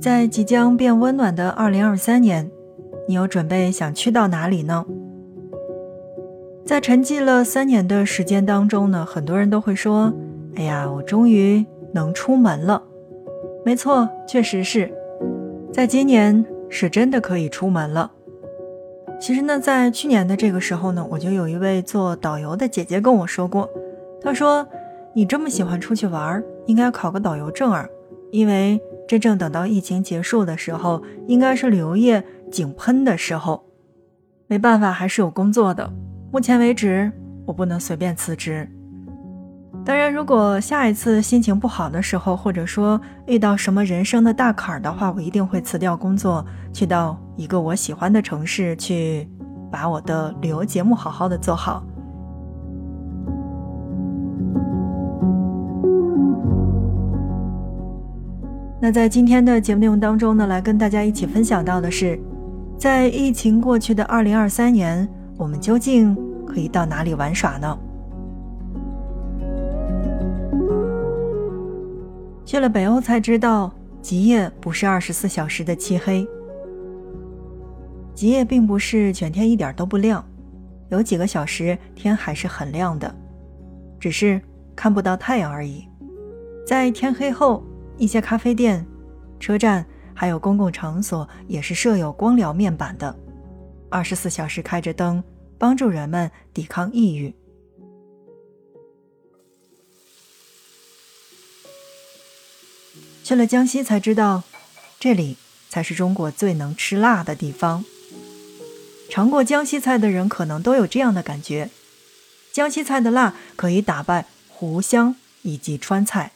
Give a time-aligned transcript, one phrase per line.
[0.00, 2.50] 在即将变温暖的二零二三年，
[3.08, 4.84] 你有准备想去到哪里呢？
[6.64, 10.12] 在沉寂了三年的时间当中呢，很多人都会说
[10.56, 12.82] ：“哎呀，我终于能出门了。”
[13.64, 14.92] 没错，确实是
[15.72, 18.12] 在今年是真的可以出门了。
[19.18, 23.68] 其实呢，在去年的这个时候呢，我就有一位做导游的姐姐跟我说过，
[24.24, 24.66] 他说
[25.14, 27.88] ：“你这么喜欢出去玩，应该考个导游证儿，
[28.32, 33.62] 因为。”真正等到疫情结束的时候，应该是旅游业井喷的时候。
[34.46, 35.92] 没办法，还是有工作的。
[36.32, 37.12] 目前为止，
[37.44, 38.66] 我不能随便辞职。
[39.84, 49.28] 当然，如果下一次心情不好的时候，或者说遇到什么人生的大坎儿的话，我一定会辞掉工作，去到一个我喜欢的城市，去
[49.70, 51.84] 把我的旅游节目好好的做好。
[58.84, 62.20] 那在今天的节目内容当中呢，来跟大家一起分享到的是，
[62.76, 66.14] 在疫情过去的二零二三年，我们究竟
[66.46, 67.78] 可以到哪里玩耍呢？
[72.44, 76.28] 去了北欧才知道，极夜不是二十四小时的漆黑，
[78.14, 80.22] 极夜并不是全天一点都不亮，
[80.90, 83.14] 有几个小时天还是很亮的，
[83.98, 84.38] 只是
[84.76, 85.88] 看不到太阳而已。
[86.66, 87.64] 在天黑后。
[87.96, 88.84] 一些咖啡店、
[89.38, 93.16] 车站还有公共场所也是设有光疗面板的，
[93.88, 95.22] 二十四小时开着灯，
[95.58, 97.34] 帮助人们抵抗抑郁。
[103.22, 104.42] 去了江西才知道，
[105.00, 105.38] 这里
[105.70, 107.82] 才是中国最能吃辣的地方。
[109.08, 111.70] 尝过江西菜的人可能都有这样的感觉：
[112.52, 116.32] 江西菜的辣可以打败湖湘以及川菜。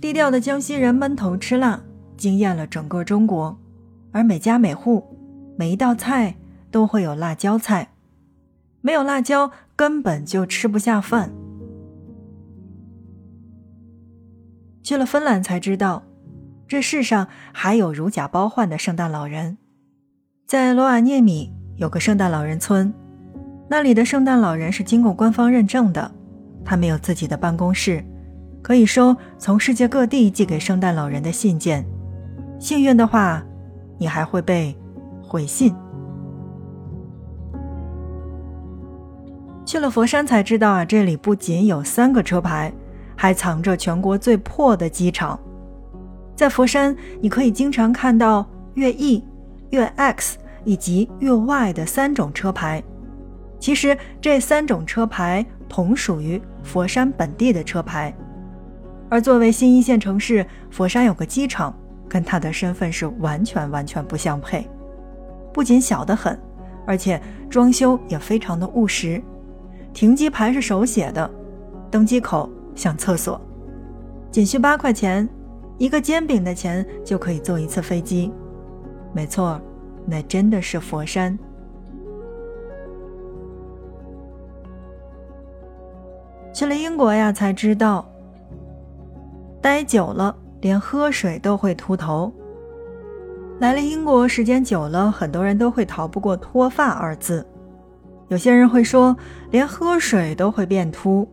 [0.00, 1.82] 低调的江西人闷头吃辣，
[2.16, 3.58] 惊艳了整个中国。
[4.12, 5.04] 而每家每户，
[5.56, 6.36] 每一道菜
[6.70, 7.90] 都会有辣椒菜，
[8.80, 11.30] 没有辣椒根本就吃不下饭。
[14.82, 16.04] 去了芬兰才知道，
[16.66, 19.58] 这世上还有如假包换的圣诞老人。
[20.46, 22.94] 在罗瓦涅米有个圣诞老人村，
[23.68, 26.10] 那里的圣诞老人是经过官方认证的，
[26.64, 28.02] 他没有自己的办公室。
[28.68, 31.82] 可以收从世界各地寄给圣诞老人的信件，
[32.60, 33.42] 幸运的话，
[33.96, 34.76] 你还会被
[35.22, 35.74] 回信。
[39.64, 42.70] 去了佛山才知道啊，这里不仅有三个车牌，
[43.16, 45.40] 还藏着全国最破的机场。
[46.36, 49.24] 在佛山，你可以经常看到粤 E、
[49.70, 52.84] 粤 X 以及粤 Y 的三种车牌。
[53.58, 58.14] 其实这三种车牌同属于佛山本地的车牌。
[59.10, 61.74] 而作为新一线城市，佛山有个机场，
[62.08, 64.68] 跟它的身份是完全完全不相配。
[65.52, 66.38] 不仅小得很，
[66.86, 69.22] 而且装修也非常的务实。
[69.94, 71.28] 停机牌是手写的，
[71.90, 73.40] 登机口像厕所，
[74.30, 75.26] 仅需八块钱，
[75.78, 78.30] 一个煎饼的钱就可以坐一次飞机。
[79.14, 79.60] 没错，
[80.06, 81.36] 那真的是佛山。
[86.52, 88.06] 去了英国呀，才知道。
[89.68, 92.32] 待久了，连喝水都会秃头。
[93.60, 97.46] 来了英国时间久了，很多人都会逃不过“脱发”二字。
[98.28, 99.14] 有些人会说，
[99.50, 101.28] 连喝水都会变秃。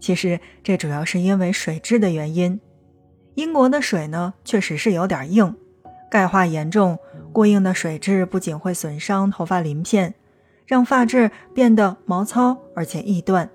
[0.00, 2.58] 其实这主要是因为水质的原因。
[3.34, 5.54] 英国的水呢，确实是有点硬，
[6.10, 6.98] 钙化严重。
[7.34, 10.14] 过硬的水质不仅会损伤头发鳞片，
[10.64, 13.50] 让发质变得毛糙，而且易断。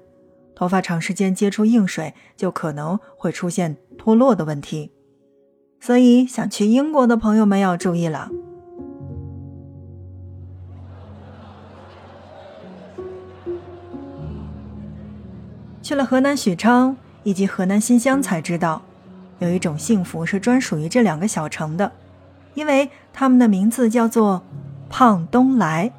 [0.56, 4.92] 头发长时间接触硬水，就可能会出现脱落的问题。
[5.80, 8.30] 所以，想去英国的朋友们要注意了。
[15.82, 18.82] 去了河南许昌以及河南新乡，才知道
[19.40, 21.92] 有一种幸福是专属于这两个小城的，
[22.54, 24.44] 因为他们的名字叫做
[24.90, 25.92] “胖东来”。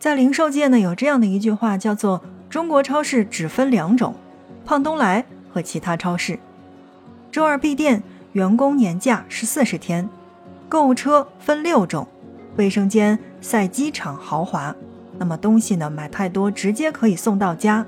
[0.00, 2.22] 在零售界呢，有这样的一句话，叫做。
[2.48, 4.14] 中国超市只分两种，
[4.66, 6.38] 胖东来和其他超市。
[7.30, 8.02] 周二闭店，
[8.32, 10.08] 员工年假是四十天。
[10.68, 12.06] 购物车分六种，
[12.56, 14.74] 卫生间赛机场豪华。
[15.18, 15.90] 那么东西呢？
[15.90, 17.84] 买太多直接可以送到家。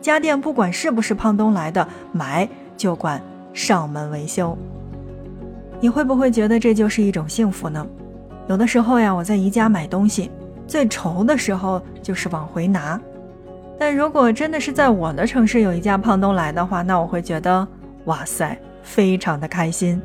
[0.00, 3.20] 家电不管是不是胖东来的，买就管
[3.52, 4.56] 上门维修。
[5.80, 7.86] 你会不会觉得这就是一种幸福呢？
[8.48, 10.30] 有的时候呀，我在宜家买东西，
[10.66, 13.00] 最愁的时候就是往回拿。
[13.78, 17.66] 但如果真的是在我的城市有一家胖东来的话，那我会觉得
[18.06, 20.02] 哇塞，非常的开心。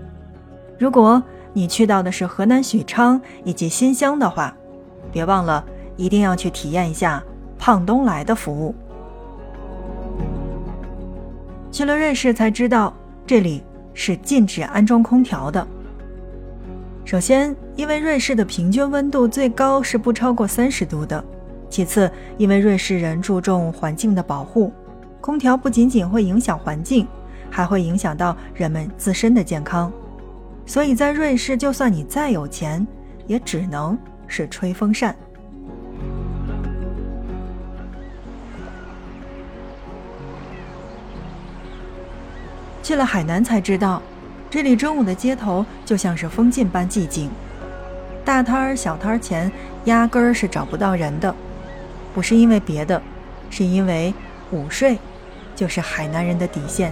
[0.78, 1.22] 如果
[1.54, 4.56] 你去到的是河南许昌以及新乡的话，
[5.12, 5.66] 别忘了
[5.98, 7.24] 一定要去体验一下
[7.58, 8.76] 胖东来的服务。
[11.72, 12.94] 去了瑞士才知道，
[13.26, 13.64] 这里
[13.96, 15.66] 是禁止安装空调的。
[17.06, 21.24] 首先，因为瑞士的平均温度最高是不超过三十度的。
[21.74, 24.72] 其次，因为瑞士人注重环境的保护，
[25.20, 27.08] 空调不仅仅会影响环境，
[27.50, 29.92] 还会影响到人们自身的健康，
[30.68, 32.86] 所以在瑞士，就算你再有钱，
[33.26, 33.98] 也只能
[34.28, 35.16] 是吹风扇。
[42.84, 44.00] 去了海南才知道，
[44.48, 47.32] 这里中午的街头就像是封禁般寂静，
[48.24, 49.52] 大摊儿、小摊儿前
[49.86, 51.36] 压根儿是找不到人的。
[52.14, 53.02] 不是因为别的，
[53.50, 54.14] 是因为
[54.52, 54.98] 午睡
[55.56, 56.92] 就是海南人的底线。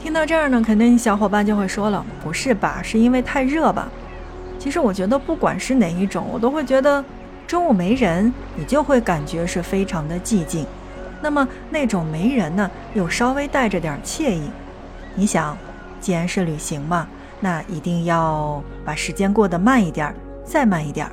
[0.00, 2.80] 听到这儿呢，肯定小伙伴就会说了：“不是吧？
[2.82, 3.88] 是因为太热吧？”
[4.58, 7.04] 其实我觉得，不管是哪一种，我都会觉得
[7.46, 10.64] 中午没人，你就会感觉是非常的寂静。
[11.20, 14.48] 那么那种没人呢，又稍微带着点惬意。
[15.14, 15.56] 你想，
[16.00, 17.08] 既然是旅行嘛，
[17.40, 20.14] 那一定要把时间过得慢一点，
[20.44, 21.10] 再慢一点。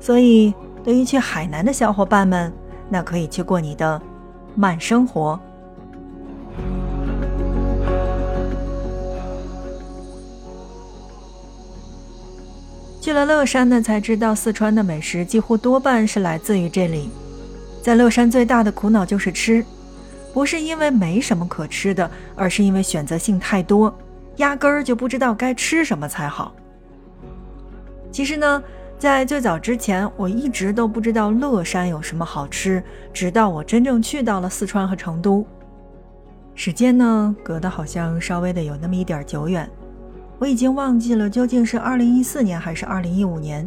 [0.00, 0.52] 所以。
[0.82, 2.52] 对于去海南的小伙伴们，
[2.88, 4.00] 那可以去过你的
[4.54, 5.38] 慢生活。
[13.00, 17.10] 去了乐山呢，才知道四川的美食几乎多半是来自于这里。
[17.82, 19.64] 在乐山最大的苦恼就是吃，
[20.32, 23.94] 不是因为没什么可吃的，而是因为选择性太多，
[24.36, 26.54] 压根儿就不知道该吃什么才好。
[28.10, 28.62] 其实呢。
[29.00, 35.42] 在最早之前，我一直都不知道乐山有什么好吃，直到我真正去到了四川和成都。
[36.54, 39.66] 时间呢，隔得好像稍微的有那么一点久远，
[40.38, 43.66] 我已经忘记了究竟是二零一四年还是二零一五年，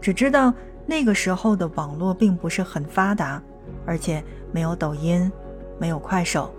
[0.00, 0.50] 只知道
[0.86, 3.42] 那个时候的网络并不是很发达，
[3.84, 5.30] 而且没有抖音，
[5.78, 6.50] 没有快手。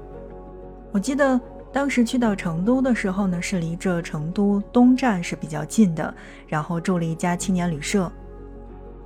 [0.92, 1.42] 我记得。
[1.74, 6.14] 当时去到成都的时候呢，是离着成都东站是比较近的，
[6.48, 8.12] 然后住了一家青年旅社，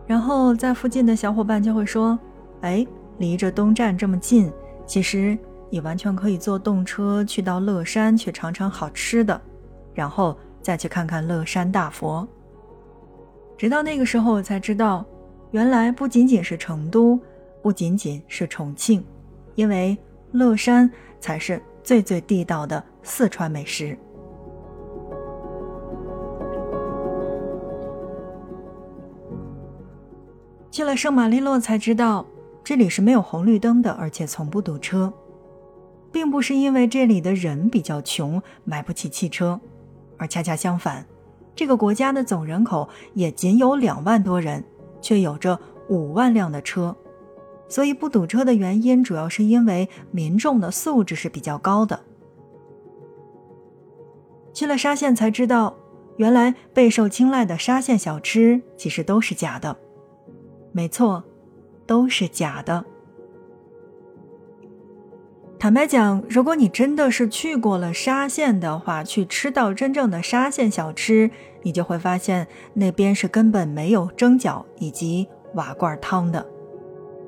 [0.07, 2.17] 然后在附近的小伙伴就会说
[2.61, 2.85] ：“哎，
[3.19, 4.51] 离着东站这么近，
[4.87, 5.37] 其实
[5.69, 9.39] 你完全可以坐动车去到乐山去尝尝好吃的，
[9.93, 12.27] 然后再去看看乐山大佛。”
[13.57, 15.05] 直到那个时候我才知道，
[15.51, 17.19] 原来不仅仅是成都，
[17.61, 19.05] 不仅仅是重庆，
[19.53, 19.95] 因为
[20.31, 20.89] 乐山
[21.19, 21.61] 才是。
[21.85, 23.95] 最最地道的四川美食。
[30.71, 32.25] 去了圣马力诺才知道，
[32.63, 35.13] 这里是没有红绿灯的，而且从不堵车，
[36.11, 39.57] 并不是因为这里的人比较穷，买不起汽车，
[40.17, 41.05] 而恰恰相反，
[41.55, 44.61] 这个国家的总人口也仅有两万多人，
[44.99, 45.57] 却有着
[45.87, 46.93] 五万辆的车。
[47.67, 51.99] 所以不堵车的原因，主要是因为民众的素质是比较高的。
[54.53, 55.75] 去了沙县才知道，
[56.17, 59.75] 原来备受青睐的沙县小吃其实都是假的。
[60.71, 61.23] 没错，
[61.85, 62.85] 都是假的。
[65.57, 71.31] 坦白讲，如果你真的是去过了沙县的话，去吃到真正的沙县小吃，
[71.63, 76.45] 你就会发现那边是根本没有蒸饺以及瓦罐汤的。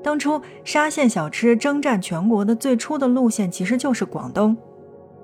[0.08, 4.56] 当初沙县小吃征战全国的最初的路线其实就是广东。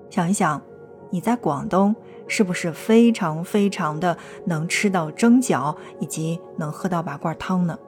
[0.10, 0.62] 想一想，
[1.10, 1.96] 你在广东
[2.28, 7.80] 是不是非常非常的能吃到蒸饺，以及能喝到瓦罐汤呢？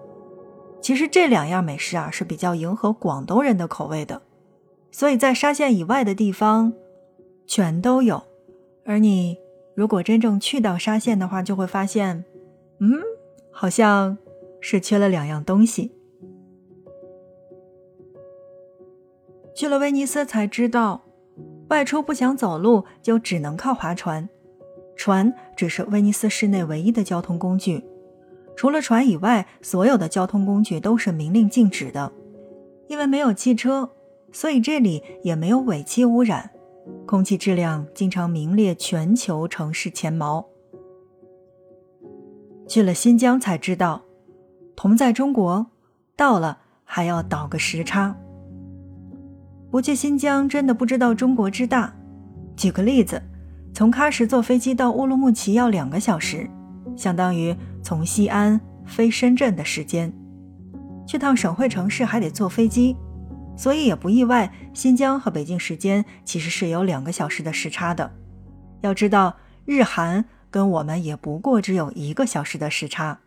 [0.80, 4.22] 其实这两样美食啊是比较迎合广东人的口味的，
[4.90, 6.72] 所以在沙县以外的地方
[7.46, 8.24] 全都有。
[8.86, 9.38] 而你
[9.76, 12.24] 如果真正去到沙县的话，就会发现，
[12.80, 12.90] 嗯，
[13.52, 14.18] 好像
[14.62, 15.92] 是缺了两样东西。
[19.56, 21.02] 去了威尼斯才知道，
[21.70, 24.28] 外出不想走路就只能靠划船。
[24.98, 27.84] 船只是威尼斯市内唯一的交通工具，
[28.56, 32.12] 除了船以外，所有的交通工具都是明令禁止的。
[32.88, 33.90] 因为没有汽车，
[34.32, 36.52] 所以这里也没有尾气污染，
[37.06, 40.46] 空气质量经常名列全球城市前茅。
[42.68, 44.04] 去了新疆才知道，
[44.76, 45.68] 同在中国，
[46.16, 48.16] 到了还要倒个时差。
[49.70, 51.94] 不去新疆，真的不知道中国之大。
[52.56, 53.22] 举个例子，
[53.74, 56.50] 从喀什坐飞机到乌鲁木齐要两个小时，
[56.96, 60.12] 相当于从西安飞深圳的时间。
[61.06, 62.96] 去趟省会城市还得坐飞机，
[63.58, 68.10] 所以也不意外，新疆和北京时间其实是有两个小时的时差的。
[68.82, 73.20] 要知道，日韩跟我们也不过只有一个小时的时差。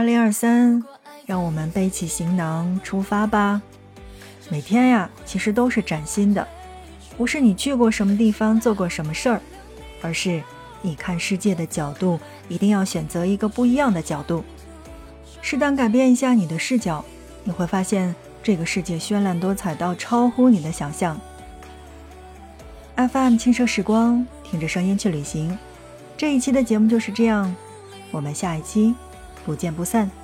[0.00, 0.82] 二零二三，
[1.26, 3.60] 让我们背起行囊出发吧。
[4.48, 6.48] 每天呀，其实都是崭新的，
[7.18, 9.42] 不是你去过什么地方做过什么事儿，
[10.00, 10.42] 而是
[10.80, 14.42] 你看世界的角度一定要选择一个不一样的角度。
[15.42, 17.04] 适当改变一下你的视角，
[17.44, 21.20] 你会发现这个世界绚烂多彩到超乎你的想象。
[22.96, 25.58] FM 轻奢时光，听着声音去旅行。
[26.16, 27.54] 这一期的节目就是这样，
[28.10, 28.94] 我们下一期。
[29.44, 30.19] 不见不散。